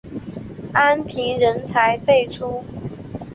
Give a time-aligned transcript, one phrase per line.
[0.73, 2.63] 安平人才辈出。